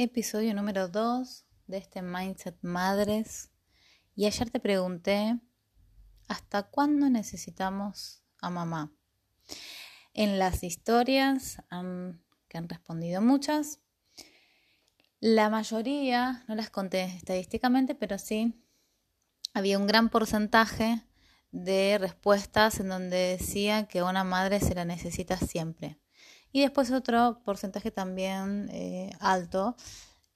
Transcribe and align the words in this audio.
episodio 0.00 0.54
número 0.54 0.86
2 0.86 1.44
de 1.66 1.78
este 1.78 2.02
Mindset 2.02 2.56
Madres. 2.62 3.50
Y 4.14 4.26
ayer 4.26 4.48
te 4.48 4.60
pregunté, 4.60 5.40
¿hasta 6.28 6.62
cuándo 6.62 7.10
necesitamos 7.10 8.22
a 8.40 8.48
mamá? 8.48 8.92
En 10.14 10.38
las 10.38 10.62
historias 10.62 11.60
que 12.46 12.58
han 12.58 12.68
respondido 12.68 13.20
muchas, 13.20 13.80
la 15.18 15.50
mayoría, 15.50 16.44
no 16.46 16.54
las 16.54 16.70
conté 16.70 17.02
estadísticamente, 17.02 17.96
pero 17.96 18.18
sí 18.18 18.54
había 19.52 19.78
un 19.78 19.88
gran 19.88 20.10
porcentaje 20.10 21.02
de 21.50 21.98
respuestas 21.98 22.78
en 22.78 22.88
donde 22.88 23.36
decía 23.36 23.88
que 23.88 24.04
una 24.04 24.22
madre 24.22 24.60
se 24.60 24.76
la 24.76 24.84
necesita 24.84 25.36
siempre. 25.38 25.98
Y 26.52 26.62
después 26.62 26.90
otro 26.90 27.42
porcentaje 27.44 27.90
también 27.90 28.68
eh, 28.72 29.10
alto, 29.20 29.76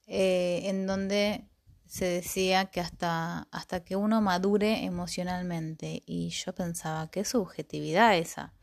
eh, 0.07 0.61
en 0.65 0.85
donde 0.85 1.47
se 1.87 2.05
decía 2.05 2.65
que 2.65 2.81
hasta, 2.81 3.47
hasta 3.51 3.83
que 3.83 3.95
uno 3.95 4.21
madure 4.21 4.83
emocionalmente. 4.83 6.03
Y 6.05 6.29
yo 6.29 6.53
pensaba, 6.53 7.09
qué 7.09 7.25
subjetividad 7.25 8.17
esa, 8.17 8.53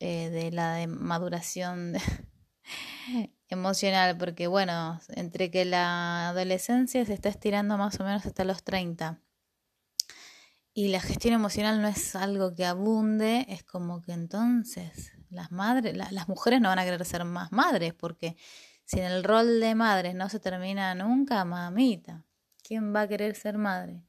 eh, 0.00 0.30
de 0.30 0.50
la 0.50 0.74
de 0.74 0.86
maduración 0.86 1.94
emocional, 3.48 4.16
porque 4.16 4.46
bueno, 4.46 5.00
entre 5.10 5.50
que 5.50 5.64
la 5.64 6.30
adolescencia 6.30 7.04
se 7.04 7.14
está 7.14 7.28
estirando 7.28 7.78
más 7.78 7.98
o 8.00 8.04
menos 8.04 8.26
hasta 8.26 8.44
los 8.44 8.62
30 8.64 9.20
y 10.76 10.88
la 10.88 11.00
gestión 11.00 11.34
emocional 11.34 11.80
no 11.80 11.86
es 11.86 12.16
algo 12.16 12.54
que 12.56 12.66
abunde, 12.66 13.46
es 13.48 13.62
como 13.62 14.02
que 14.02 14.12
entonces 14.12 15.12
las 15.30 15.52
madres, 15.52 15.96
las 15.96 16.28
mujeres 16.28 16.60
no 16.60 16.68
van 16.68 16.80
a 16.80 16.84
querer 16.84 17.04
ser 17.04 17.24
más 17.24 17.52
madres, 17.52 17.94
porque 17.94 18.36
si 18.84 18.98
en 18.98 19.06
el 19.06 19.22
rol 19.22 19.60
de 19.60 19.76
madres 19.76 20.16
no 20.16 20.28
se 20.28 20.40
termina 20.40 20.92
nunca, 20.96 21.44
mamita, 21.44 22.24
¿quién 22.64 22.92
va 22.94 23.02
a 23.02 23.08
querer 23.08 23.36
ser 23.36 23.56
madre? 23.56 24.02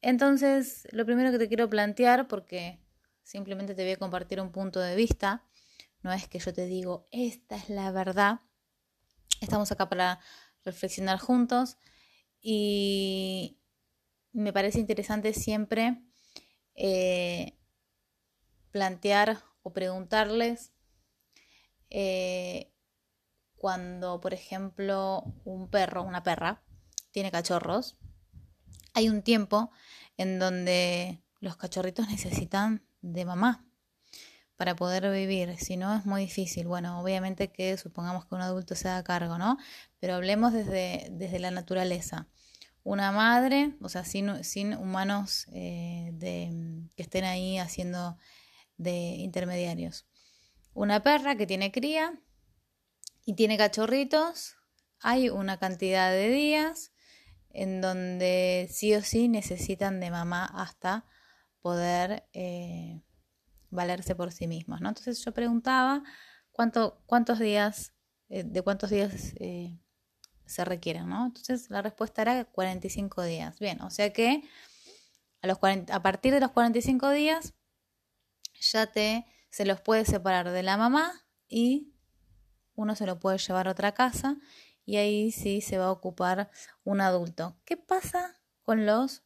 Entonces, 0.00 0.86
lo 0.90 1.06
primero 1.06 1.30
que 1.30 1.38
te 1.38 1.48
quiero 1.48 1.68
plantear, 1.68 2.26
porque 2.26 2.80
simplemente 3.22 3.76
te 3.76 3.84
voy 3.84 3.92
a 3.92 3.96
compartir 3.98 4.40
un 4.40 4.50
punto 4.50 4.80
de 4.80 4.96
vista, 4.96 5.44
no 6.02 6.12
es 6.12 6.26
que 6.26 6.40
yo 6.40 6.52
te 6.52 6.66
digo, 6.66 7.06
esta 7.12 7.56
es 7.56 7.68
la 7.68 7.92
verdad, 7.92 8.40
estamos 9.40 9.70
acá 9.70 9.88
para 9.88 10.18
reflexionar 10.64 11.18
juntos 11.18 11.76
y 12.40 13.57
me 14.32 14.52
parece 14.52 14.80
interesante 14.80 15.32
siempre 15.34 16.02
eh, 16.74 17.56
plantear 18.70 19.38
preguntarles 19.72 20.72
eh, 21.90 22.72
cuando, 23.56 24.20
por 24.20 24.34
ejemplo, 24.34 25.24
un 25.44 25.68
perro, 25.68 26.02
una 26.02 26.22
perra, 26.22 26.62
tiene 27.10 27.30
cachorros, 27.30 27.96
hay 28.94 29.08
un 29.08 29.22
tiempo 29.22 29.70
en 30.16 30.38
donde 30.38 31.22
los 31.40 31.56
cachorritos 31.56 32.08
necesitan 32.08 32.84
de 33.00 33.24
mamá 33.24 33.64
para 34.56 34.74
poder 34.74 35.10
vivir, 35.12 35.56
si 35.58 35.76
no 35.76 35.94
es 35.96 36.04
muy 36.04 36.22
difícil. 36.22 36.66
Bueno, 36.66 37.00
obviamente 37.00 37.50
que 37.52 37.76
supongamos 37.76 38.26
que 38.26 38.34
un 38.34 38.42
adulto 38.42 38.74
se 38.74 38.88
haga 38.88 39.04
cargo, 39.04 39.38
¿no? 39.38 39.56
Pero 40.00 40.14
hablemos 40.14 40.52
desde, 40.52 41.08
desde 41.12 41.38
la 41.38 41.52
naturaleza. 41.52 42.26
Una 42.88 43.12
madre, 43.12 43.74
o 43.82 43.90
sea, 43.90 44.02
sin, 44.02 44.72
humanos 44.72 45.46
eh, 45.52 46.10
que 46.96 47.02
estén 47.02 47.24
ahí 47.24 47.58
haciendo 47.58 48.16
de 48.78 48.92
intermediarios. 48.92 50.06
Una 50.72 51.02
perra 51.02 51.36
que 51.36 51.46
tiene 51.46 51.70
cría 51.70 52.18
y 53.26 53.34
tiene 53.34 53.58
cachorritos, 53.58 54.56
hay 55.00 55.28
una 55.28 55.58
cantidad 55.58 56.10
de 56.10 56.30
días 56.30 56.92
en 57.50 57.82
donde 57.82 58.68
sí 58.70 58.94
o 58.94 59.02
sí 59.02 59.28
necesitan 59.28 60.00
de 60.00 60.10
mamá 60.10 60.46
hasta 60.46 61.04
poder 61.60 62.26
eh, 62.32 63.02
valerse 63.68 64.14
por 64.14 64.32
sí 64.32 64.46
mismos. 64.46 64.80
¿no? 64.80 64.88
Entonces 64.88 65.22
yo 65.22 65.34
preguntaba 65.34 66.04
cuánto, 66.52 67.02
cuántos 67.04 67.38
días, 67.38 67.92
eh, 68.30 68.44
de 68.44 68.62
cuántos 68.62 68.88
días 68.88 69.34
se 70.48 70.64
requieren. 70.64 71.08
¿no? 71.08 71.26
Entonces 71.26 71.70
la 71.70 71.82
respuesta 71.82 72.22
era 72.22 72.44
45 72.44 73.22
días. 73.22 73.58
Bien, 73.58 73.80
o 73.82 73.90
sea 73.90 74.12
que 74.12 74.42
a, 75.42 75.46
los 75.46 75.58
a 75.62 76.02
partir 76.02 76.34
de 76.34 76.40
los 76.40 76.50
45 76.50 77.10
días 77.10 77.54
ya 78.60 78.86
te 78.86 79.26
se 79.50 79.64
los 79.64 79.80
puede 79.80 80.04
separar 80.04 80.50
de 80.50 80.62
la 80.62 80.76
mamá 80.76 81.24
y 81.48 81.94
uno 82.74 82.94
se 82.94 83.06
lo 83.06 83.18
puede 83.18 83.38
llevar 83.38 83.68
a 83.68 83.72
otra 83.72 83.92
casa 83.92 84.36
y 84.84 84.96
ahí 84.96 85.32
sí 85.32 85.60
se 85.60 85.78
va 85.78 85.86
a 85.86 85.90
ocupar 85.90 86.50
un 86.84 87.00
adulto. 87.00 87.56
¿Qué 87.64 87.76
pasa 87.76 88.40
con 88.62 88.86
los 88.86 89.22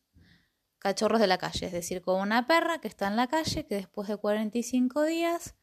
cachorros 0.78 1.21
de 1.21 1.27
la 1.27 1.39
calle? 1.39 1.66
Es 1.66 1.72
decir, 1.72 2.03
con 2.03 2.21
una 2.21 2.47
perra 2.47 2.81
que 2.81 2.89
está 2.89 3.09
en 3.09 3.16
la 3.16 3.27
calle 3.27 3.66
que 3.66 3.77
después 3.77 4.09
de 4.09 4.16
45 4.16 5.03
días 5.04 5.54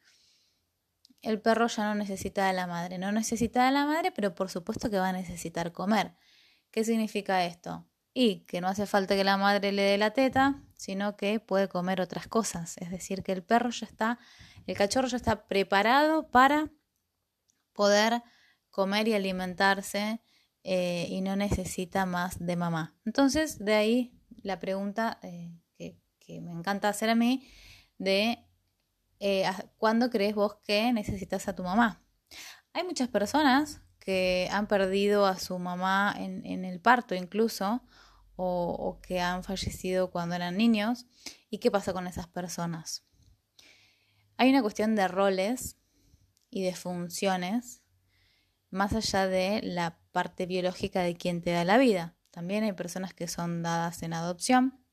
el 1.21 1.41
perro 1.41 1.67
ya 1.67 1.85
no 1.85 1.95
necesita 1.95 2.47
de 2.47 2.53
la 2.53 2.67
madre. 2.67 2.97
No 2.97 3.11
necesita 3.11 3.65
de 3.65 3.71
la 3.71 3.85
madre, 3.85 4.11
pero 4.11 4.35
por 4.35 4.49
supuesto 4.49 4.89
que 4.89 4.99
va 4.99 5.09
a 5.09 5.13
necesitar 5.13 5.71
comer. 5.71 6.15
¿Qué 6.71 6.83
significa 6.83 7.45
esto? 7.45 7.89
y 8.13 8.41
que 8.41 8.61
no 8.61 8.67
hace 8.67 8.85
falta 8.85 9.15
que 9.15 9.23
la 9.23 9.37
madre 9.37 9.71
le 9.71 9.83
dé 9.83 9.97
la 9.97 10.11
teta, 10.11 10.61
sino 10.75 11.15
que 11.15 11.39
puede 11.39 11.67
comer 11.67 12.01
otras 12.01 12.27
cosas. 12.27 12.77
Es 12.77 12.89
decir, 12.89 13.23
que 13.23 13.31
el 13.31 13.43
perro 13.43 13.69
ya 13.69 13.85
está, 13.85 14.19
el 14.67 14.75
cachorro 14.75 15.07
ya 15.07 15.17
está 15.17 15.47
preparado 15.47 16.29
para 16.29 16.69
poder 17.73 18.21
comer 18.71 19.07
y 19.07 19.13
alimentarse 19.13 20.21
eh, 20.63 21.07
y 21.09 21.21
no 21.21 21.35
necesita 21.35 22.05
más 22.05 22.45
de 22.45 22.55
mamá. 22.55 22.95
Entonces, 23.05 23.63
de 23.63 23.75
ahí 23.75 24.13
la 24.43 24.59
pregunta 24.59 25.19
eh, 25.23 25.55
que, 25.77 26.41
me 26.41 26.51
encanta 26.51 26.89
hacer 26.89 27.09
a 27.09 27.15
mí 27.15 27.49
de 27.97 28.45
eh, 29.19 29.45
¿cuándo 29.77 30.09
crees 30.09 30.35
vos 30.35 30.57
que 30.63 30.91
necesitas 30.93 31.47
a 31.47 31.55
tu 31.55 31.63
mamá? 31.63 32.01
Hay 32.73 32.83
muchas 32.83 33.09
personas 33.09 33.81
que 33.99 34.47
han 34.51 34.67
perdido 34.67 35.25
a 35.25 35.37
su 35.37 35.59
mamá 35.59 36.13
en, 36.17 36.45
en 36.45 36.65
el 36.65 36.79
parto 36.79 37.15
incluso, 37.15 37.83
o, 38.41 38.99
que 39.01 39.19
han 39.19 39.43
fallecido 39.43 40.11
cuando 40.11 40.35
eran 40.35 40.55
niños. 40.55 41.05
¿Y 41.49 41.57
qué 41.57 41.71
pasa 41.71 41.91
con 41.91 42.07
esas 42.07 42.27
personas? 42.27 43.03
Hay 44.37 44.49
una 44.49 44.61
cuestión 44.61 44.95
de 44.95 45.07
roles 45.09 45.75
y 46.49 46.63
de 46.63 46.73
funciones 46.73 47.81
más 48.69 48.93
allá 48.93 49.27
de 49.27 49.61
la 49.61 49.99
parte 50.13 50.45
biológica 50.45 51.01
de 51.01 51.17
quien 51.17 51.41
te 51.41 51.51
da 51.51 51.65
la 51.65 51.77
vida. 51.77 52.15
También 52.31 52.63
hay 52.63 52.71
personas 52.71 53.13
que 53.13 53.27
son 53.27 53.61
dadas 53.61 54.03
en 54.03 54.13
adopción 54.13 54.85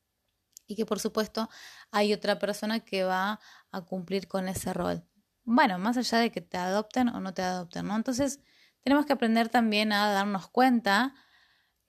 y 0.67 0.75
que 0.75 0.85
por 0.85 0.99
supuesto 0.99 1.49
hay 1.91 2.13
otra 2.13 2.39
persona 2.39 2.81
que 2.81 3.03
va 3.03 3.39
a 3.71 3.81
cumplir 3.81 4.27
con 4.27 4.47
ese 4.47 4.73
rol. 4.73 5.03
Bueno, 5.43 5.79
más 5.79 5.97
allá 5.97 6.19
de 6.19 6.31
que 6.31 6.41
te 6.41 6.57
adopten 6.57 7.09
o 7.09 7.19
no 7.19 7.33
te 7.33 7.41
adopten, 7.41 7.87
¿no? 7.87 7.95
Entonces 7.95 8.39
tenemos 8.81 9.05
que 9.05 9.13
aprender 9.13 9.49
también 9.49 9.91
a 9.91 10.11
darnos 10.11 10.47
cuenta 10.49 11.15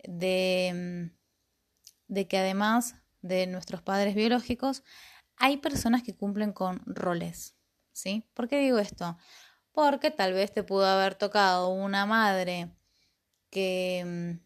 de 0.04 1.10
mm, 1.10 1.18
de 2.08 2.26
que 2.26 2.38
además 2.38 2.96
de 3.20 3.46
nuestros 3.46 3.82
padres 3.82 4.14
biológicos, 4.14 4.82
hay 5.36 5.58
personas 5.58 6.02
que 6.02 6.16
cumplen 6.16 6.52
con 6.52 6.82
roles. 6.86 7.54
¿Sí? 7.92 8.28
¿Por 8.34 8.48
qué 8.48 8.58
digo 8.58 8.78
esto? 8.78 9.16
Porque 9.72 10.10
tal 10.10 10.32
vez 10.32 10.52
te 10.52 10.62
pudo 10.62 10.86
haber 10.86 11.14
tocado 11.14 11.68
una 11.68 12.06
madre 12.06 12.70
que, 13.50 14.38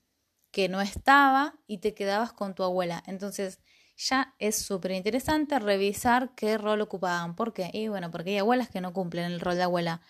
que 0.51 0.69
no 0.69 0.81
estaba 0.81 1.55
y 1.67 1.79
te 1.79 1.95
quedabas 1.95 2.33
con 2.33 2.55
tu 2.55 2.63
abuela. 2.63 3.03
Entonces, 3.07 3.61
ya 3.97 4.35
es 4.39 4.57
súper 4.57 4.93
interesante 4.93 5.59
revisar 5.59 6.35
qué 6.35 6.59
rol 6.59 6.81
ocupaban. 6.81 7.37
¿Por 7.37 7.53
qué? 7.53 7.71
Y 7.73 7.89
bueno, 7.89 8.11
porque 8.11 8.31
hay 8.31 8.39
abuelas 8.39 8.69
que 8.71 8.81
no 8.81 8.93
cumplen 8.93 9.27
el 9.27 9.41
rol 9.41 9.57
de 9.57 9.63
abuela, 9.65 10.01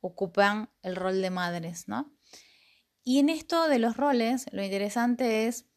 ocupan 0.00 0.70
el 0.82 0.96
rol 0.96 1.20
de 1.22 1.30
madres, 1.30 1.88
¿no? 1.88 2.12
Y 3.02 3.18
en 3.18 3.28
esto 3.28 3.68
de 3.68 3.78
los 3.78 3.96
roles, 3.96 4.46
lo 4.52 4.62
interesante 4.62 5.46
es 5.46 5.70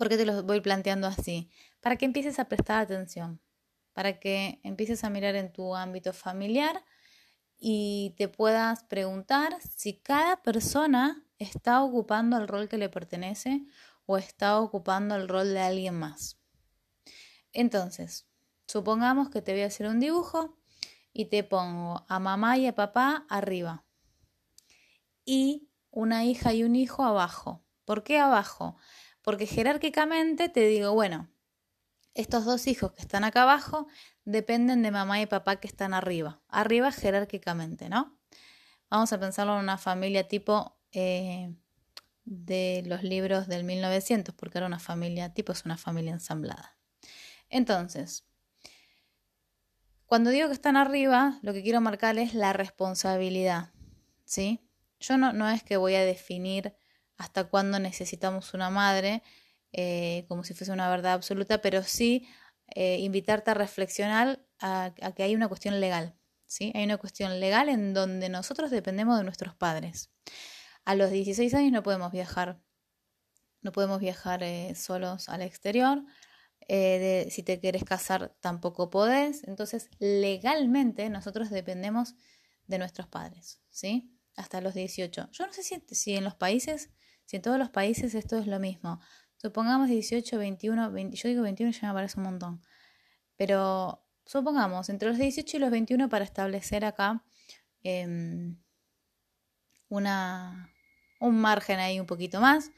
¿Por 0.00 0.08
qué 0.08 0.16
te 0.16 0.24
lo 0.24 0.42
voy 0.44 0.62
planteando 0.62 1.06
así? 1.06 1.50
Para 1.80 1.96
que 1.96 2.06
empieces 2.06 2.38
a 2.38 2.46
prestar 2.46 2.78
atención, 2.80 3.38
para 3.92 4.18
que 4.18 4.58
empieces 4.62 5.04
a 5.04 5.10
mirar 5.10 5.36
en 5.36 5.52
tu 5.52 5.76
ámbito 5.76 6.14
familiar 6.14 6.86
y 7.58 8.14
te 8.16 8.26
puedas 8.26 8.82
preguntar 8.84 9.58
si 9.76 10.00
cada 10.00 10.42
persona 10.42 11.22
está 11.38 11.82
ocupando 11.82 12.38
el 12.38 12.48
rol 12.48 12.66
que 12.70 12.78
le 12.78 12.88
pertenece 12.88 13.66
o 14.06 14.16
está 14.16 14.58
ocupando 14.58 15.16
el 15.16 15.28
rol 15.28 15.52
de 15.52 15.60
alguien 15.60 15.98
más. 15.98 16.39
Entonces, 17.52 18.26
supongamos 18.66 19.30
que 19.30 19.42
te 19.42 19.52
voy 19.52 19.62
a 19.62 19.66
hacer 19.66 19.86
un 19.86 20.00
dibujo 20.00 20.56
y 21.12 21.26
te 21.26 21.44
pongo 21.44 22.04
a 22.08 22.18
mamá 22.18 22.56
y 22.58 22.66
a 22.66 22.74
papá 22.74 23.26
arriba 23.28 23.84
y 25.24 25.68
una 25.90 26.24
hija 26.24 26.52
y 26.52 26.64
un 26.64 26.76
hijo 26.76 27.04
abajo. 27.04 27.64
¿Por 27.84 28.02
qué 28.02 28.18
abajo? 28.18 28.76
Porque 29.22 29.46
jerárquicamente 29.46 30.48
te 30.48 30.66
digo, 30.66 30.92
bueno, 30.92 31.28
estos 32.14 32.44
dos 32.44 32.66
hijos 32.66 32.92
que 32.92 33.02
están 33.02 33.24
acá 33.24 33.42
abajo 33.42 33.86
dependen 34.24 34.82
de 34.82 34.90
mamá 34.90 35.20
y 35.20 35.26
papá 35.26 35.56
que 35.56 35.68
están 35.68 35.94
arriba. 35.94 36.40
Arriba 36.48 36.90
jerárquicamente, 36.92 37.88
¿no? 37.88 38.18
Vamos 38.88 39.12
a 39.12 39.20
pensarlo 39.20 39.54
en 39.54 39.60
una 39.60 39.78
familia 39.78 40.26
tipo 40.26 40.76
eh, 40.92 41.54
de 42.24 42.82
los 42.86 43.02
libros 43.02 43.46
del 43.46 43.64
1900, 43.64 44.34
porque 44.34 44.58
era 44.58 44.66
una 44.66 44.80
familia, 44.80 45.32
tipo 45.32 45.52
es 45.52 45.64
una 45.64 45.76
familia 45.76 46.12
ensamblada. 46.12 46.76
Entonces, 47.50 48.24
cuando 50.06 50.30
digo 50.30 50.48
que 50.48 50.54
están 50.54 50.76
arriba, 50.76 51.38
lo 51.42 51.52
que 51.52 51.62
quiero 51.62 51.80
marcar 51.80 52.18
es 52.18 52.34
la 52.34 52.52
responsabilidad, 52.52 53.70
¿sí? 54.24 54.66
Yo 54.98 55.16
no, 55.16 55.48
es 55.48 55.62
que 55.62 55.76
voy 55.76 55.94
a 55.94 56.04
definir 56.04 56.74
hasta 57.16 57.44
cuándo 57.44 57.78
necesitamos 57.78 58.54
una 58.54 58.70
madre, 58.70 59.22
eh, 59.72 60.24
como 60.28 60.42
si 60.44 60.54
fuese 60.54 60.72
una 60.72 60.90
verdad 60.90 61.12
absoluta, 61.12 61.60
pero 61.60 61.82
sí 61.82 62.26
eh, 62.74 62.98
invitarte 62.98 63.50
a 63.50 63.54
reflexionar 63.54 64.44
a, 64.60 64.92
que 65.14 65.22
hay 65.22 65.34
una 65.34 65.48
cuestión 65.48 65.80
legal. 65.80 66.16
¿sí? 66.46 66.72
Hay 66.74 66.84
una 66.84 66.98
cuestión 66.98 67.38
legal 67.40 67.68
en 67.68 67.94
donde 67.94 68.28
nosotros 68.28 68.70
dependemos 68.70 69.16
de 69.16 69.24
nuestros 69.24 69.54
padres. 69.54 70.10
A 70.84 70.94
los 70.94 71.10
16 71.10 71.54
años 71.54 71.72
no 71.72 71.82
podemos 71.82 72.10
viajar, 72.12 72.60
no 73.62 73.72
podemos 73.72 74.00
viajar 74.00 74.42
eh, 74.42 74.74
solos 74.74 75.28
al 75.28 75.42
exterior. 75.42 76.02
Si 76.68 77.42
te 77.42 77.58
quieres 77.60 77.84
casar 77.84 78.36
tampoco 78.40 78.90
podés. 78.90 79.44
Entonces, 79.44 79.90
legalmente 79.98 81.08
nosotros 81.10 81.50
dependemos 81.50 82.14
de 82.66 82.78
nuestros 82.78 83.08
padres, 83.08 83.60
¿sí? 83.70 84.16
Hasta 84.36 84.60
los 84.60 84.74
18. 84.74 85.28
Yo 85.32 85.46
no 85.46 85.52
sé 85.52 85.62
si, 85.62 85.82
si 85.90 86.14
en 86.14 86.24
los 86.24 86.34
países, 86.34 86.90
si 87.26 87.36
en 87.36 87.42
todos 87.42 87.58
los 87.58 87.70
países 87.70 88.14
esto 88.14 88.38
es 88.38 88.46
lo 88.46 88.60
mismo. 88.60 89.00
Supongamos 89.36 89.88
18, 89.88 90.38
21, 90.38 90.92
20, 90.92 91.16
yo 91.16 91.28
digo 91.28 91.42
21 91.42 91.72
ya 91.72 91.88
me 91.88 91.94
parece 91.94 92.18
un 92.18 92.24
montón. 92.24 92.62
Pero 93.36 94.04
supongamos 94.24 94.88
entre 94.90 95.08
los 95.08 95.18
18 95.18 95.56
y 95.56 95.60
los 95.60 95.70
21 95.70 96.08
para 96.08 96.24
establecer 96.24 96.84
acá 96.84 97.24
em, 97.82 98.56
una, 99.88 100.70
un 101.20 101.40
margen 101.40 101.80
ahí 101.80 101.98
un 101.98 102.06
poquito 102.06 102.40
más. 102.40 102.70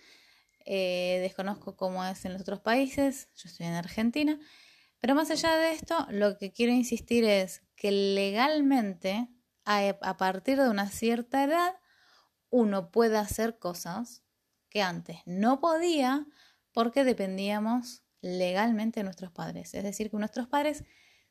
Eh, 0.67 1.19
desconozco 1.20 1.76
cómo 1.76 2.05
es 2.05 2.25
en 2.25 2.32
los 2.32 2.43
otros 2.43 2.61
países, 2.61 3.29
yo 3.37 3.49
estoy 3.49 3.67
en 3.67 3.75
Argentina. 3.75 4.38
Pero 5.00 5.14
más 5.14 5.31
allá 5.31 5.56
de 5.56 5.73
esto, 5.73 6.06
lo 6.11 6.38
que 6.38 6.53
quiero 6.53 6.73
insistir 6.73 7.25
es 7.25 7.62
que 7.75 7.91
legalmente, 7.91 9.29
a 9.64 10.17
partir 10.17 10.61
de 10.61 10.69
una 10.69 10.88
cierta 10.88 11.44
edad, 11.44 11.75
uno 12.50 12.91
puede 12.91 13.17
hacer 13.19 13.59
cosas 13.59 14.23
que 14.69 14.82
antes 14.82 15.19
no 15.26 15.61
podía 15.61 16.26
porque 16.73 17.05
dependíamos 17.05 18.03
legalmente 18.20 19.00
de 19.00 19.05
nuestros 19.05 19.32
padres. 19.32 19.75
Es 19.75 19.82
decir, 19.82 20.11
que 20.11 20.17
nuestros 20.17 20.47
padres 20.47 20.85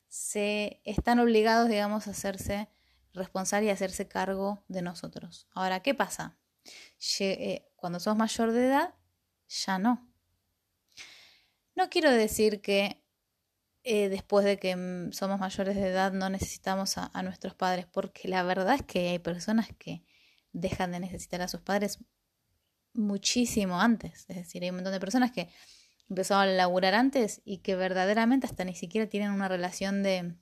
se 0.07 0.81
están 0.83 1.19
obligados, 1.19 1.69
digamos, 1.69 2.07
a 2.07 2.11
hacerse 2.11 2.69
responsables 3.13 3.67
y 3.67 3.69
a 3.71 3.73
hacerse 3.73 4.07
cargo 4.07 4.63
de 4.67 4.81
nosotros. 4.81 5.47
Ahora, 5.53 5.81
¿qué 5.81 5.95
pasa? 5.95 6.37
Eh, 7.19 7.71
cuando 7.75 7.99
sos 7.99 8.15
mayor 8.15 8.51
de 8.51 8.67
edad, 8.67 8.93
ya 9.51 9.77
no. 9.79 10.07
No 11.75 11.89
quiero 11.89 12.11
decir 12.11 12.61
que 12.61 13.01
eh, 13.83 14.09
después 14.09 14.45
de 14.45 14.57
que 14.59 14.75
mm, 14.75 15.11
somos 15.11 15.39
mayores 15.39 15.75
de 15.75 15.87
edad 15.87 16.13
no 16.13 16.29
necesitamos 16.29 16.97
a, 16.97 17.23
nuestros 17.23 17.55
padres, 17.55 17.85
porque 17.91 18.27
la 18.27 18.43
verdad 18.43 18.75
es 18.75 18.83
que 18.83 19.09
hay 19.09 19.19
personas 19.19 19.69
que 19.77 20.03
dejan 20.53 20.91
de 20.91 20.99
necesitar 20.99 21.41
a 21.41 21.47
sus 21.47 21.61
padres 21.61 21.99
muchísimo 22.93 23.81
antes. 23.81 24.25
Es 24.27 24.35
decir, 24.35 24.63
hay 24.63 24.69
un 24.69 24.75
montón 24.77 24.93
de 24.93 24.99
personas 24.99 25.31
que 25.31 25.49
empezaron 26.09 26.43
a 26.43 26.51
laburar 26.51 26.93
antes 26.93 27.41
y 27.45 27.59
que 27.59 27.75
verdaderamente 27.75 28.47
hasta 28.47 28.65
ni 28.65 28.75
siquiera 28.75 29.07
tienen 29.07 29.31
una 29.31 29.47
relación 29.47 30.03
de, 30.03 30.35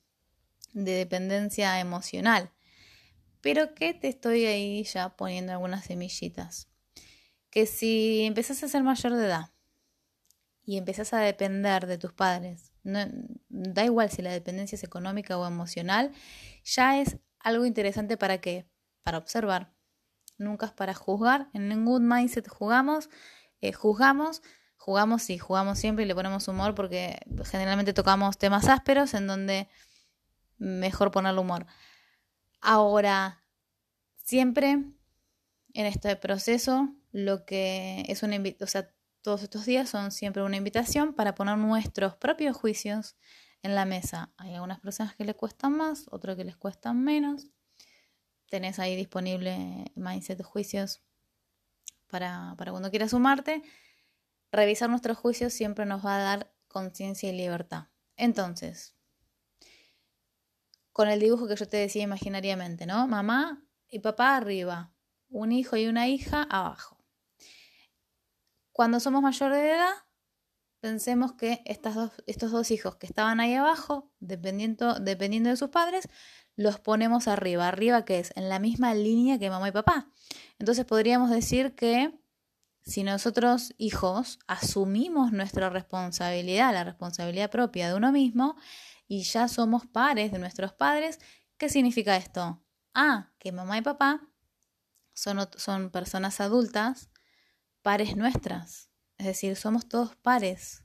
de 0.73 0.91
dependencia 0.91 1.79
emocional. 1.79 2.51
Pero 3.41 3.73
que 3.73 3.93
te 3.93 4.09
estoy 4.09 4.45
ahí 4.45 4.83
ya 4.83 5.15
poniendo 5.15 5.53
algunas 5.53 5.85
semillitas. 5.85 6.69
Que 7.49 7.65
si 7.65 8.23
empezás 8.23 8.63
a 8.63 8.67
ser 8.67 8.83
mayor 8.83 9.13
de 9.15 9.25
edad 9.25 9.51
y 10.63 10.77
empezás 10.77 11.13
a 11.13 11.19
depender 11.19 11.87
de 11.87 11.97
tus 11.97 12.13
padres, 12.13 12.71
no, 12.83 12.99
da 13.49 13.83
igual 13.85 14.09
si 14.11 14.21
la 14.21 14.31
dependencia 14.31 14.75
es 14.75 14.83
económica 14.83 15.37
o 15.37 15.47
emocional, 15.47 16.11
ya 16.63 16.99
es 16.99 17.17
algo 17.39 17.65
interesante 17.65 18.17
para 18.17 18.39
qué? 18.39 18.69
Para 19.03 19.17
observar, 19.17 19.73
nunca 20.37 20.67
es 20.67 20.71
para 20.71 20.93
juzgar, 20.93 21.49
en 21.53 21.69
ningún 21.69 22.07
mindset 22.07 22.47
jugamos, 22.47 23.09
eh, 23.61 23.73
juzgamos, 23.73 24.41
jugamos 24.77 25.29
y 25.29 25.37
jugamos 25.37 25.77
siempre 25.77 26.05
y 26.05 26.07
le 26.07 26.15
ponemos 26.15 26.47
humor 26.47 26.73
porque 26.73 27.19
generalmente 27.45 27.93
tocamos 27.93 28.37
temas 28.37 28.67
ásperos 28.67 29.13
en 29.13 29.27
donde 29.27 29.67
mejor 30.57 31.11
ponerle 31.11 31.41
humor. 31.41 31.65
Ahora, 32.61 33.43
siempre 34.23 34.71
en 34.71 35.85
este 35.85 36.15
proceso, 36.15 36.93
lo 37.11 37.45
que 37.45 38.05
es 38.07 38.23
una 38.23 38.35
invitación, 38.35 38.67
o 38.67 38.71
sea, 38.71 38.93
todos 39.21 39.43
estos 39.43 39.65
días 39.65 39.89
son 39.89 40.11
siempre 40.11 40.43
una 40.43 40.57
invitación 40.57 41.13
para 41.13 41.35
poner 41.35 41.57
nuestros 41.57 42.15
propios 42.15 42.55
juicios 42.55 43.17
en 43.61 43.75
la 43.75 43.85
mesa. 43.85 44.31
Hay 44.37 44.53
algunas 44.53 44.79
personas 44.79 45.15
que 45.15 45.25
les 45.25 45.35
cuestan 45.35 45.73
más, 45.73 46.05
otras 46.11 46.37
que 46.37 46.45
les 46.45 46.55
cuestan 46.55 47.03
menos 47.03 47.47
tenés 48.49 48.79
ahí 48.79 48.95
disponible 48.95 49.91
Mindset 49.95 50.37
de 50.37 50.43
Juicios 50.43 51.01
para, 52.07 52.55
para 52.57 52.71
cuando 52.71 52.89
quieras 52.89 53.11
sumarte. 53.11 53.61
Revisar 54.51 54.89
nuestros 54.89 55.17
juicios 55.17 55.53
siempre 55.53 55.85
nos 55.85 56.05
va 56.05 56.15
a 56.17 56.19
dar 56.19 56.53
conciencia 56.67 57.29
y 57.29 57.37
libertad. 57.37 57.87
Entonces, 58.17 58.95
con 60.91 61.07
el 61.07 61.19
dibujo 61.19 61.47
que 61.47 61.55
yo 61.55 61.67
te 61.67 61.77
decía 61.77 62.03
imaginariamente, 62.03 62.85
¿no? 62.85 63.07
Mamá 63.07 63.63
y 63.87 63.99
papá 63.99 64.35
arriba, 64.35 64.91
un 65.29 65.51
hijo 65.51 65.77
y 65.77 65.87
una 65.87 66.07
hija 66.07 66.43
abajo. 66.43 66.98
Cuando 68.79 69.01
somos 69.01 69.21
mayores 69.21 69.57
de 69.57 69.71
edad, 69.71 69.93
pensemos 70.79 71.33
que 71.33 71.61
estos 71.65 72.51
dos 72.51 72.71
hijos 72.71 72.95
que 72.95 73.07
estaban 73.07 73.41
ahí 73.41 73.53
abajo, 73.53 74.09
dependiendo, 74.21 74.93
de 74.93 75.57
sus 75.57 75.67
padres, 75.67 76.07
los 76.55 76.79
ponemos 76.79 77.27
arriba. 77.27 77.67
Arriba 77.67 78.05
que 78.05 78.19
es 78.19 78.31
en 78.37 78.47
la 78.47 78.57
misma 78.57 78.93
línea 78.93 79.37
que 79.37 79.49
mamá 79.49 79.67
y 79.67 79.73
papá. 79.73 80.07
Entonces 80.59 80.85
podríamos 80.85 81.29
decir 81.29 81.75
que 81.75 82.17
si 82.81 83.03
nosotros 83.03 83.73
hijos 83.77 84.39
asumimos 84.47 85.33
nuestra 85.33 85.69
responsabilidad, 85.69 86.71
la 86.71 86.85
responsabilidad 86.85 87.51
propia 87.51 87.89
de 87.89 87.95
uno 87.95 88.13
mismo, 88.13 88.55
y 89.09 89.23
ya 89.23 89.49
somos 89.49 89.87
pares 89.87 90.31
de 90.31 90.39
nuestros 90.39 90.71
padres, 90.71 91.19
¿qué 91.57 91.67
significa 91.67 92.15
esto? 92.15 92.63
Ah, 92.93 93.33
que 93.39 93.51
mamá 93.51 93.77
y 93.77 93.81
papá 93.81 94.21
son 95.13 95.89
personas 95.89 96.39
adultas, 96.39 97.09
pares 97.81 98.15
nuestras. 98.15 98.89
Es 99.17 99.25
decir, 99.25 99.55
somos 99.55 99.87
todos 99.87 100.15
pares. 100.15 100.83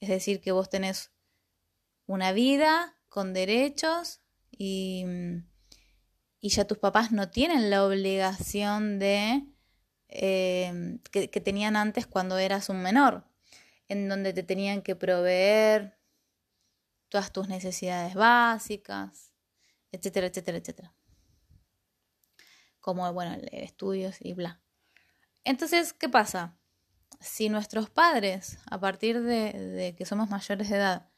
Es 0.00 0.08
decir, 0.08 0.40
que 0.40 0.52
vos 0.52 0.70
tenés 0.70 1.12
una 2.06 2.32
vida 2.32 2.96
con 3.08 3.34
derechos 3.34 4.20
y, 4.50 5.04
y 6.40 6.48
ya 6.48 6.66
tus 6.66 6.78
papás 6.78 7.12
no 7.12 7.30
tienen 7.30 7.70
la 7.70 7.84
obligación 7.84 8.98
de 8.98 9.46
eh, 10.08 10.98
que, 11.10 11.30
que 11.30 11.40
tenían 11.40 11.76
antes 11.76 12.06
cuando 12.06 12.38
eras 12.38 12.68
un 12.68 12.82
menor, 12.82 13.26
en 13.88 14.08
donde 14.08 14.32
te 14.32 14.42
tenían 14.42 14.82
que 14.82 14.96
proveer 14.96 15.98
todas 17.08 17.32
tus 17.32 17.48
necesidades 17.48 18.14
básicas, 18.14 19.32
etcétera, 19.92 20.28
etcétera, 20.28 20.58
etcétera. 20.58 20.94
Como, 22.80 23.12
bueno, 23.12 23.36
estudios 23.52 24.16
y 24.20 24.34
bla. 24.34 24.60
Entonces, 25.48 25.94
¿qué 25.94 26.10
pasa? 26.10 26.58
Si 27.20 27.48
nuestros 27.48 27.88
padres, 27.88 28.58
a 28.70 28.78
partir 28.78 29.22
de, 29.22 29.94
que 29.96 30.04
somos 30.04 30.28
mayores 30.28 30.68
de 30.68 30.76
edad, 30.76 31.08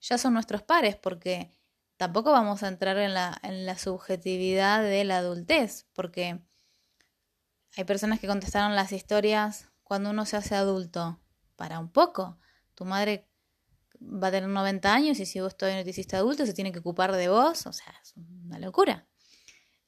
ya 0.00 0.18
son 0.18 0.34
nuestros 0.34 0.62
padres, 0.62 0.96
porque 0.96 1.56
tampoco 1.96 2.32
vamos 2.32 2.64
a 2.64 2.68
entrar 2.68 2.98
en 2.98 3.14
la, 3.14 3.78
subjetividad 3.78 4.82
de 4.82 5.04
la 5.04 5.18
adultez, 5.18 5.86
porque 5.92 6.40
hay 7.76 7.84
personas 7.84 8.18
que 8.18 8.26
contestaron 8.26 8.74
las 8.74 8.90
historias 8.90 9.68
cuando 9.84 10.10
uno 10.10 10.26
se 10.26 10.36
hace 10.36 10.56
adulto. 10.56 11.20
Para 11.54 11.78
un 11.78 11.92
poco. 11.92 12.38
Tu 12.74 12.84
madre 12.84 13.28
va 14.02 14.28
a 14.28 14.30
tener 14.32 14.48
90 14.48 14.92
años 14.92 15.20
y 15.20 15.26
si 15.26 15.40
vos 15.40 15.56
todavía 15.56 15.78
no 15.78 15.84
te 15.84 15.90
hiciste 15.90 16.16
adulto, 16.16 16.44
se 16.44 16.54
tiene 16.54 16.72
que 16.72 16.80
ocupar 16.80 17.14
de 17.14 17.28
vos. 17.28 17.66
O 17.66 17.72
sea, 17.72 17.94
es 18.02 18.14
una 18.16 18.58
locura. 18.58 19.06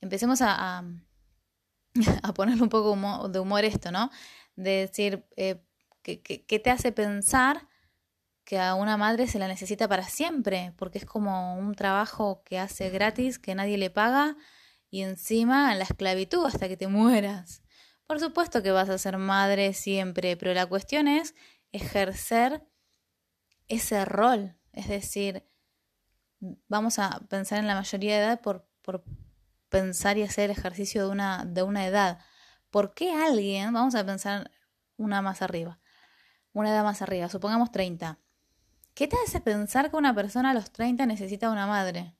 Empecemos 0.00 0.40
a, 0.40 0.84
a 2.22 2.34
ponerle 2.34 2.62
un 2.62 2.68
poco 2.68 3.28
de 3.28 3.40
humor 3.40 3.64
esto, 3.64 3.90
¿no? 3.90 4.10
De 4.56 4.86
decir, 4.86 5.24
eh, 5.36 5.62
¿qué 6.02 6.60
te 6.62 6.70
hace 6.70 6.92
pensar 6.92 7.68
que 8.44 8.58
a 8.58 8.74
una 8.74 8.96
madre 8.96 9.26
se 9.26 9.38
la 9.38 9.48
necesita 9.48 9.88
para 9.88 10.04
siempre, 10.04 10.72
porque 10.76 10.98
es 10.98 11.04
como 11.04 11.56
un 11.56 11.74
trabajo 11.74 12.42
que 12.44 12.58
hace 12.58 12.90
gratis, 12.90 13.38
que 13.38 13.54
nadie 13.54 13.78
le 13.78 13.90
paga, 13.90 14.36
y 14.90 15.02
encima 15.02 15.74
la 15.74 15.84
esclavitud 15.84 16.44
hasta 16.44 16.68
que 16.68 16.76
te 16.76 16.88
mueras. 16.88 17.62
Por 18.06 18.20
supuesto 18.20 18.62
que 18.62 18.72
vas 18.72 18.88
a 18.90 18.98
ser 18.98 19.16
madre 19.16 19.72
siempre, 19.72 20.36
pero 20.36 20.52
la 20.54 20.66
cuestión 20.66 21.08
es 21.08 21.34
ejercer 21.72 22.66
ese 23.68 24.04
rol, 24.04 24.56
es 24.72 24.88
decir, 24.88 25.48
vamos 26.68 26.98
a 26.98 27.20
pensar 27.28 27.58
en 27.58 27.68
la 27.68 27.74
mayoría 27.74 28.18
de 28.18 28.24
edad 28.24 28.40
por, 28.40 28.68
por 28.82 29.04
pensar 29.72 30.16
y 30.18 30.22
hacer 30.22 30.50
ejercicio 30.50 31.06
de 31.06 31.08
una, 31.10 31.44
de 31.44 31.64
una 31.64 31.84
edad, 31.84 32.20
¿Por 32.72 32.94
qué 32.94 33.12
alguien, 33.12 33.70
vamos 33.74 33.94
a 33.94 34.06
pensar 34.06 34.50
una 34.96 35.20
más 35.20 35.42
arriba, 35.42 35.78
una 36.54 36.70
edad 36.70 36.82
más 36.82 37.02
arriba, 37.02 37.28
supongamos 37.28 37.70
30. 37.70 38.18
¿Qué 38.94 39.06
te 39.06 39.16
hace 39.26 39.42
pensar 39.42 39.90
que 39.90 39.96
una 39.96 40.14
persona 40.14 40.52
a 40.52 40.54
los 40.54 40.72
30 40.72 41.04
necesita 41.04 41.50
una 41.50 41.66
madre? 41.66 42.16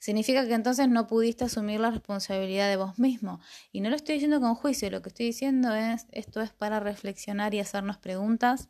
Significa 0.00 0.44
que 0.48 0.54
entonces 0.54 0.88
no 0.88 1.06
pudiste 1.06 1.44
asumir 1.44 1.78
la 1.78 1.92
responsabilidad 1.92 2.68
de 2.68 2.76
vos 2.76 2.98
mismo. 2.98 3.40
Y 3.70 3.82
no 3.82 3.88
lo 3.88 3.94
estoy 3.94 4.16
diciendo 4.16 4.40
con 4.40 4.56
juicio, 4.56 4.90
lo 4.90 5.00
que 5.00 5.10
estoy 5.10 5.26
diciendo 5.26 5.72
es, 5.72 6.06
esto 6.10 6.40
es 6.40 6.50
para 6.50 6.80
reflexionar 6.80 7.54
y 7.54 7.60
hacernos 7.60 7.98
preguntas. 7.98 8.68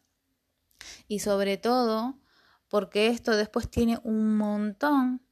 Y 1.09 1.21
sobre 1.21 1.57
todo, 1.57 2.19
porque 2.69 3.09
esto 3.09 3.35
después 3.35 3.71
tiene 3.71 3.99
un 4.05 4.37
montón, 4.37 5.27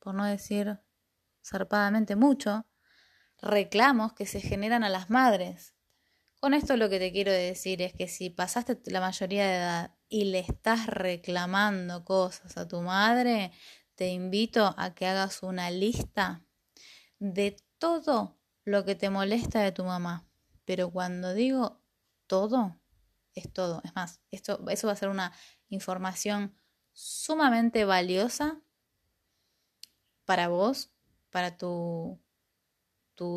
por 0.00 0.16
no 0.16 0.24
decir 0.24 0.80
zarpadamente 1.44 2.16
mucho, 2.16 2.66
reclamos 3.40 4.12
que 4.14 4.26
se 4.26 4.40
generan 4.40 4.84
a 4.84 4.88
las 4.88 5.10
madres. 5.10 5.74
Con 6.40 6.54
esto 6.54 6.76
lo 6.76 6.88
que 6.88 6.98
te 6.98 7.12
quiero 7.12 7.32
decir 7.32 7.82
es 7.82 7.92
que 7.94 8.08
si 8.08 8.30
pasaste 8.30 8.78
la 8.86 9.00
mayoría 9.00 9.46
de 9.46 9.56
edad 9.56 9.94
y 10.08 10.24
le 10.24 10.40
estás 10.40 10.86
reclamando 10.86 12.04
cosas 12.04 12.56
a 12.56 12.68
tu 12.68 12.80
madre, 12.80 13.52
te 13.94 14.08
invito 14.08 14.74
a 14.76 14.94
que 14.94 15.06
hagas 15.06 15.42
una 15.42 15.70
lista 15.70 16.44
de 17.18 17.56
todo 17.78 18.38
lo 18.64 18.84
que 18.84 18.94
te 18.94 19.10
molesta 19.10 19.60
de 19.60 19.72
tu 19.72 19.84
mamá. 19.84 20.26
Pero 20.64 20.90
cuando 20.90 21.34
digo 21.34 21.82
todo, 22.26 22.78
es 23.34 23.52
todo. 23.52 23.80
Es 23.84 23.94
más, 23.94 24.20
esto, 24.30 24.64
eso 24.68 24.86
va 24.86 24.92
a 24.92 24.96
ser 24.96 25.08
una 25.08 25.32
información 25.68 26.56
sumamente 26.92 27.84
valiosa 27.84 28.60
para 30.24 30.48
vos, 30.48 30.93
para 31.34 31.56
tu 31.56 32.20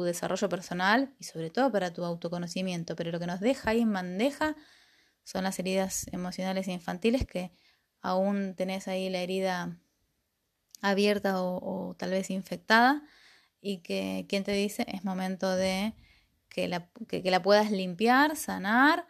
desarrollo 0.06 0.50
personal 0.50 1.16
y 1.18 1.24
sobre 1.24 1.50
todo 1.50 1.72
para 1.72 1.92
tu 1.92 2.06
autoconocimiento. 2.06 2.96
Pero 2.96 3.12
lo 3.12 3.20
que 3.20 3.26
nos 3.26 3.40
deja 3.40 3.72
ahí 3.72 3.82
en 3.82 3.92
bandeja 3.92 4.56
son 5.24 5.46
las 5.46 5.58
heridas 5.58 6.06
emocionales 6.12 6.68
e 6.68 6.74
infantiles 6.74 7.26
que 7.26 7.52
aún 8.02 8.54
tenés 8.54 8.88
ahí 8.88 9.10
la 9.10 9.18
herida 9.18 9.80
abierta 10.82 11.42
o, 11.42 11.96
tal 11.98 12.12
vez 12.12 12.30
infectada 12.30 13.02
y 13.62 13.80
que 13.80 14.28
quien 14.30 14.44
te 14.44 14.52
dice 14.52 14.86
es 14.88 15.04
momento 15.04 15.56
de 15.56 15.96
que 16.50 16.68
la, 16.68 16.92
que, 17.08 17.24
la 17.32 17.42
puedas 17.42 17.72
limpiar, 17.72 18.36
sanar 18.36 19.08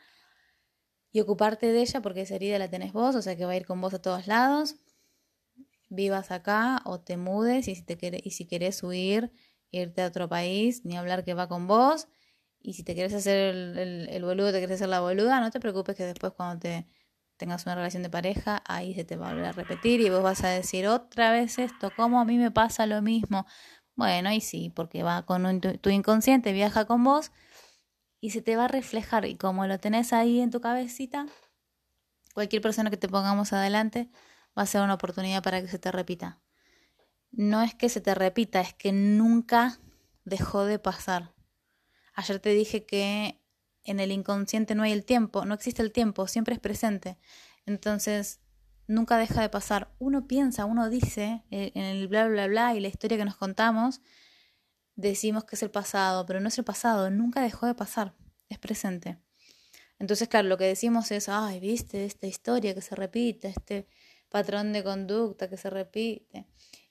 y 1.11 1.19
ocuparte 1.19 1.73
de 1.73 1.81
ella 1.81 2.01
porque 2.01 2.21
esa 2.21 2.35
herida 2.35 2.57
la 2.57 2.69
tenés 2.69 2.93
vos, 2.93 3.17
o 3.17 3.21
sea 3.21 3.35
que 3.35 3.43
va 3.43 3.51
a 3.51 3.57
ir 3.57 3.65
con 3.65 3.81
vos 3.81 3.93
a 3.93 4.01
todos 4.01 4.27
lados. 4.27 4.77
Vivas 5.89 6.31
acá 6.31 6.81
o 6.85 6.99
te 6.99 7.17
mudes 7.17 7.67
y 7.67 7.75
si, 7.75 7.81
te 7.83 8.21
y 8.23 8.31
si 8.31 8.45
querés 8.45 8.83
huir 8.83 9.31
irte 9.71 10.01
a 10.01 10.07
otro 10.07 10.29
país, 10.29 10.85
ni 10.85 10.97
hablar 10.97 11.23
que 11.23 11.33
va 11.33 11.47
con 11.47 11.67
vos. 11.67 12.07
Y 12.59 12.73
si 12.73 12.83
te 12.83 12.93
quieres 12.93 13.13
hacer 13.13 13.55
el, 13.55 14.09
el, 14.09 14.23
boludo, 14.23 14.51
te 14.51 14.59
quieres 14.59 14.75
hacer 14.75 14.89
la 14.89 14.99
boluda, 14.99 15.39
no 15.39 15.51
te 15.51 15.59
preocupes 15.59 15.95
que 15.95 16.03
después 16.03 16.33
cuando 16.33 16.59
te 16.59 16.87
tengas 17.37 17.65
una 17.65 17.75
relación 17.75 18.03
de 18.03 18.09
pareja, 18.09 18.63
ahí 18.65 18.93
se 18.95 19.05
te 19.05 19.15
va 19.15 19.27
a 19.27 19.31
volver 19.31 19.45
a 19.45 19.51
repetir 19.51 20.01
y 20.01 20.09
vos 20.09 20.23
vas 20.23 20.43
a 20.43 20.49
decir 20.49 20.87
otra 20.87 21.31
vez 21.31 21.59
esto, 21.59 21.91
¿cómo 21.95 22.19
a 22.19 22.25
mí 22.25 22.37
me 22.37 22.51
pasa 22.51 22.87
lo 22.87 23.01
mismo? 23.01 23.45
Bueno, 23.95 24.31
y 24.31 24.41
sí, 24.41 24.71
porque 24.75 25.03
va 25.03 25.25
con 25.25 25.61
tu 25.61 25.89
inconsciente, 25.89 26.51
viaja 26.51 26.85
con 26.85 27.03
vos 27.03 27.31
y 28.19 28.31
se 28.31 28.41
te 28.41 28.55
va 28.55 28.65
a 28.65 28.67
reflejar 28.67 29.25
y 29.25 29.35
como 29.35 29.67
lo 29.67 29.79
tenés 29.79 30.13
ahí 30.13 30.39
en 30.39 30.49
tu 30.49 30.61
cabecita, 30.61 31.27
cualquier 32.33 32.61
persona 32.61 32.89
que 32.89 32.97
te 32.97 33.07
pongamos 33.07 33.53
adelante 33.53 34.09
va 34.57 34.63
a 34.63 34.65
ser 34.65 34.81
una 34.81 34.95
oportunidad 34.95 35.43
para 35.43 35.61
que 35.61 35.67
se 35.67 35.79
te 35.79 35.91
repita 35.91 36.41
no 37.31 37.61
es 37.61 37.75
que 37.75 37.89
se 37.89 38.01
te 38.01 38.15
repita, 38.15 38.61
es 38.61 38.73
que 38.73 38.91
nunca 38.91 39.79
dejó 40.25 40.65
de 40.65 40.79
pasar. 40.79 41.33
Ayer 42.13 42.39
te 42.39 42.49
dije 42.49 42.85
que 42.85 43.41
en 43.83 43.99
el 43.99 44.11
inconsciente 44.11 44.75
no 44.75 44.83
hay 44.83 44.91
el 44.91 45.05
tiempo, 45.05 45.45
no 45.45 45.53
existe 45.53 45.81
el 45.81 45.91
tiempo, 45.91 46.27
siempre 46.27 46.55
es 46.55 46.59
presente. 46.59 47.17
Entonces, 47.65 48.41
nunca 48.87 49.17
deja 49.17 49.41
de 49.41 49.49
pasar. 49.49 49.93
Uno 49.99 50.27
piensa, 50.27 50.65
uno 50.65 50.89
dice, 50.89 51.43
eh, 51.51 51.71
en 51.75 51.83
el 51.83 52.07
bla, 52.07 52.27
bla, 52.27 52.47
bla 52.47 52.75
y 52.75 52.79
la 52.79 52.87
historia 52.87 53.17
que 53.17 53.25
nos 53.25 53.37
contamos, 53.37 54.01
decimos 54.95 55.45
que 55.45 55.55
es 55.55 55.63
el 55.63 55.71
pasado, 55.71 56.25
pero 56.25 56.39
no 56.39 56.47
es 56.47 56.57
el 56.57 56.65
pasado, 56.65 57.09
nunca 57.11 57.41
dejó 57.41 57.67
de 57.67 57.75
pasar, 57.75 58.15
es 58.49 58.57
presente. 58.57 59.19
Entonces, 59.99 60.27
claro, 60.27 60.47
lo 60.47 60.57
que 60.57 60.65
decimos 60.65 61.11
es, 61.11 61.29
ay, 61.29 61.59
viste 61.59 62.05
esta 62.05 62.27
historia 62.27 62.73
que 62.73 62.81
se 62.81 62.95
repite, 62.95 63.49
este 63.49 63.87
patrón 64.29 64.73
de 64.73 64.83
conducta 64.83 65.49
que 65.49 65.57
se 65.57 65.69
repite 65.69 66.47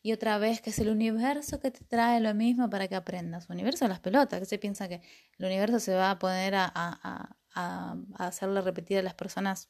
y 0.06 0.12
otra 0.12 0.38
vez 0.38 0.60
que 0.60 0.70
es 0.70 0.78
el 0.78 0.88
universo 0.88 1.58
que 1.58 1.72
te 1.72 1.84
trae 1.84 2.20
lo 2.20 2.32
mismo 2.32 2.70
para 2.70 2.86
que 2.86 2.94
aprendas. 2.94 3.50
Universo 3.50 3.86
de 3.86 3.88
las 3.88 3.98
pelotas, 3.98 4.38
que 4.38 4.46
se 4.46 4.56
piensa 4.56 4.86
que 4.88 5.02
el 5.36 5.46
universo 5.46 5.80
se 5.80 5.96
va 5.96 6.12
a 6.12 6.18
poner 6.20 6.54
a, 6.54 6.72
a, 6.72 7.36
a, 7.54 7.96
hacerle 8.14 8.60
repetir 8.60 8.98
a 8.98 9.02
las 9.02 9.14
personas. 9.14 9.68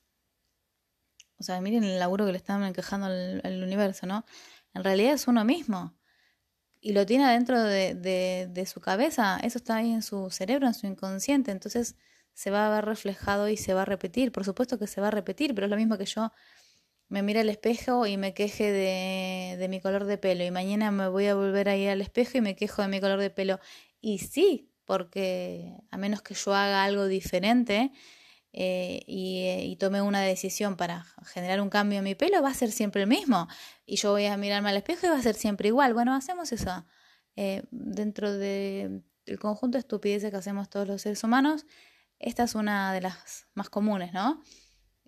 O 1.38 1.42
sea, 1.42 1.58
miren 1.62 1.84
el 1.84 1.98
laburo 1.98 2.26
que 2.26 2.32
le 2.32 2.36
están 2.38 2.70
quejando 2.74 3.06
al, 3.06 3.62
universo, 3.62 4.06
¿no? 4.06 4.26
En 4.74 4.84
realidad 4.84 5.14
es 5.14 5.26
uno 5.26 5.42
mismo. 5.44 5.96
Y 6.80 6.92
lo 6.92 7.06
tiene 7.06 7.24
adentro 7.24 7.62
de, 7.62 7.94
de, 7.94 8.48
de 8.50 8.66
su 8.66 8.82
cabeza. 8.82 9.38
Eso 9.42 9.56
está 9.56 9.76
ahí 9.76 9.90
en 9.90 10.02
su 10.02 10.28
cerebro, 10.30 10.66
en 10.66 10.74
su 10.74 10.86
inconsciente. 10.86 11.50
Entonces 11.50 11.96
se 12.34 12.50
va 12.50 12.66
a 12.66 12.70
ver 12.74 12.84
reflejado 12.84 13.48
y 13.48 13.56
se 13.56 13.72
va 13.72 13.82
a 13.82 13.86
repetir. 13.86 14.32
Por 14.32 14.44
supuesto 14.44 14.78
que 14.78 14.86
se 14.86 15.00
va 15.00 15.08
a 15.08 15.12
repetir, 15.12 15.54
pero 15.54 15.66
es 15.66 15.70
lo 15.70 15.76
mismo 15.78 15.96
que 15.96 16.04
yo 16.04 16.30
me 17.08 17.22
mire 17.22 17.40
al 17.40 17.48
espejo 17.48 18.06
y 18.06 18.16
me 18.16 18.34
queje 18.34 18.72
de, 18.72 19.56
de 19.58 19.68
mi 19.68 19.80
color 19.80 20.04
de 20.04 20.18
pelo 20.18 20.44
y 20.44 20.50
mañana 20.50 20.90
me 20.90 21.08
voy 21.08 21.26
a 21.26 21.34
volver 21.34 21.68
a 21.68 21.76
ir 21.76 21.88
al 21.88 22.00
espejo 22.00 22.38
y 22.38 22.40
me 22.40 22.56
quejo 22.56 22.82
de 22.82 22.88
mi 22.88 23.00
color 23.00 23.20
de 23.20 23.30
pelo. 23.30 23.60
Y 24.00 24.18
sí, 24.18 24.72
porque 24.84 25.72
a 25.90 25.98
menos 25.98 26.22
que 26.22 26.34
yo 26.34 26.54
haga 26.54 26.84
algo 26.84 27.06
diferente 27.06 27.92
eh, 28.52 29.02
y, 29.06 29.42
eh, 29.42 29.66
y, 29.66 29.76
tome 29.76 30.00
una 30.00 30.22
decisión 30.22 30.76
para 30.76 31.04
generar 31.26 31.60
un 31.60 31.68
cambio 31.68 31.98
en 31.98 32.04
mi 32.04 32.14
pelo, 32.14 32.42
va 32.42 32.48
a 32.48 32.54
ser 32.54 32.72
siempre 32.72 33.02
el 33.02 33.08
mismo. 33.08 33.48
Y 33.84 33.96
yo 33.96 34.12
voy 34.12 34.24
a 34.26 34.36
mirarme 34.38 34.70
al 34.70 34.78
espejo 34.78 35.06
y 35.06 35.10
va 35.10 35.18
a 35.18 35.22
ser 35.22 35.34
siempre 35.34 35.68
igual. 35.68 35.92
Bueno, 35.92 36.14
hacemos 36.14 36.52
eso. 36.52 36.86
Eh, 37.36 37.64
dentro 37.70 38.32
del 38.32 39.02
conjunto 39.38 39.76
de 39.76 39.80
estupideces 39.80 40.30
que 40.30 40.38
hacemos 40.38 40.70
todos 40.70 40.88
los 40.88 41.02
seres 41.02 41.22
humanos, 41.22 41.66
esta 42.18 42.44
es 42.44 42.54
una 42.54 42.94
de 42.94 43.02
las 43.02 43.46
más 43.52 43.68
comunes, 43.68 44.14
¿no? 44.14 44.42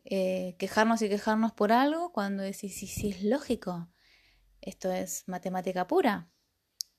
Eh, 0.05 0.57
quejarnos 0.59 1.03
y 1.03 1.09
quejarnos 1.09 1.53
por 1.53 1.73
algo 1.73 2.13
cuando 2.13 2.43
decís, 2.43 2.75
sí, 2.77 2.87
sí, 2.87 3.11
es 3.11 3.23
lógico, 3.23 3.89
esto 4.61 4.93
es 4.93 5.25
matemática 5.27 5.87
pura. 5.87 6.31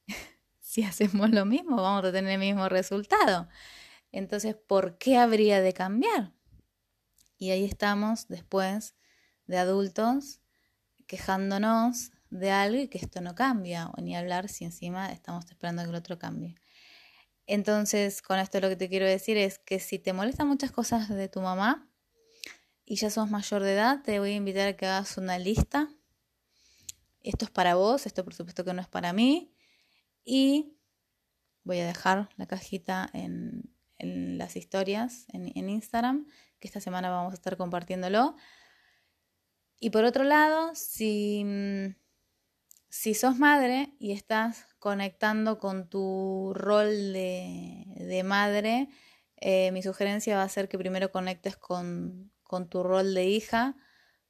si 0.60 0.84
hacemos 0.84 1.32
lo 1.32 1.46
mismo, 1.46 1.77
vamos 1.77 2.06
a 2.06 2.12
tener 2.12 2.34
el 2.34 2.39
mismo 2.39 2.70
resultado. 2.70 3.48
Entonces, 4.12 4.56
¿por 4.56 4.98
qué 4.98 5.18
habría 5.18 5.62
de 5.62 5.74
cambiar? 5.74 6.34
Y 7.38 7.51
ahí 7.51 7.65
estamos 7.65 8.27
después 8.27 8.96
de 9.48 9.58
adultos 9.58 10.41
quejándonos 11.08 12.12
de 12.29 12.51
algo 12.51 12.82
y 12.82 12.88
que 12.88 13.00
esto 13.00 13.22
no 13.22 13.34
cambia, 13.34 13.88
o 13.88 14.01
ni 14.01 14.15
hablar 14.15 14.50
si 14.50 14.65
encima 14.65 15.12
estamos 15.12 15.46
esperando 15.50 15.82
que 15.84 15.89
el 15.89 15.96
otro 15.96 16.20
cambie. 16.20 16.56
Entonces, 17.48 18.22
con 18.22 18.38
esto 18.38 18.60
lo 18.60 18.70
que 18.70 18.75
te 18.75 18.89
quiero 18.89 19.08
decir 19.08 19.38
es 19.38 19.58
que 19.58 19.79
si 19.79 19.98
te 19.98 20.13
molestan 20.13 20.48
muchas 20.48 20.72
cosas 20.72 21.10
de 21.10 21.27
tu 21.27 21.41
mamá, 21.41 21.88
y 22.89 22.96
ya 22.96 23.12
sos 23.12 23.29
mayor 23.29 23.62
de 23.62 23.74
edad, 23.74 24.01
te 24.01 24.19
voy 24.19 24.31
a 24.31 24.36
invitar 24.36 24.67
a 24.67 24.75
que 24.75 24.88
hagas 24.88 25.15
una 25.19 25.38
lista. 25.38 25.89
Esto 27.22 27.46
es 27.46 27.51
para 27.51 27.75
vos, 27.75 28.08
esto 28.08 28.24
por 28.24 28.34
supuesto 28.34 28.65
que 28.65 28.74
no 28.74 28.81
es 28.81 28.88
para 28.88 29.13
mí. 29.13 29.53
Y 30.25 30.75
voy 31.63 31.77
a 31.81 31.86
dejar 31.86 32.29
la 32.36 32.48
cajita 32.48 33.08
en, 33.13 33.69
las 34.00 34.55
historias 34.55 35.27
en, 35.27 35.69
Instagram, 35.69 36.25
que 36.60 36.67
esta 36.67 36.81
semana 36.81 37.12
vamos 37.12 37.34
a 37.34 37.36
estar 37.36 37.58
compartiéndolo. 37.58 38.36
Y 39.79 39.91
por 39.91 40.03
otro 40.03 40.24
lado, 40.24 40.74
si, 40.74 41.46
si 42.89 43.13
sos 43.13 43.38
madre 43.38 43.93
y 44.00 44.13
estás 44.13 44.65
conectando 44.79 45.60
con 45.60 45.89
tu 45.89 46.53
rol 46.55 47.13
de, 47.13 48.24
madre, 48.25 48.89
eh, 49.36 49.72
mi 49.74 49.84
sugerencia 49.84 50.38
va 50.38 50.43
a 50.43 50.50
ser 50.50 50.67
que 50.67 50.79
primero 50.79 51.12
conectes 51.12 51.55
con, 51.55 52.31
con 52.50 52.68
tu 52.68 52.82
rol 52.82 53.13
de 53.13 53.25
hija 53.25 53.75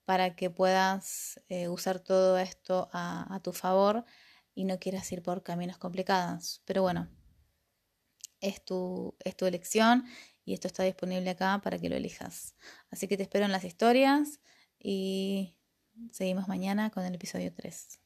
para 0.03 0.35
que 0.35 0.49
puedas 0.49 1.39
eh, 1.47 1.69
usar 1.69 2.01
todo 2.01 2.37
esto 2.37 2.89
a, 2.91 3.39
tu 3.41 3.53
favor 3.53 4.03
y 4.53 4.65
no 4.65 4.77
quieras 4.77 5.09
ir 5.13 5.23
por 5.23 5.41
caminos 5.41 5.77
complicados. 5.77 6.61
Pero 6.65 6.81
bueno, 6.81 7.07
es 8.41 8.65
tu, 8.65 9.15
es 9.23 9.37
tu 9.37 9.45
elección 9.45 10.03
y 10.43 10.53
esto 10.53 10.67
está 10.67 10.83
disponible 10.83 11.29
acá 11.29 11.61
para 11.63 11.79
que 11.79 11.87
lo 11.87 11.95
elijas. 11.95 12.57
Así 12.91 13.07
que 13.07 13.15
te 13.15 13.23
espero 13.23 13.45
en 13.45 13.53
las 13.53 13.63
historias 13.63 14.41
y 14.77 15.55
seguimos 16.11 16.49
mañana 16.49 16.89
con 16.89 17.05
el 17.05 17.15
episodio 17.15 17.53
3. 17.53 17.99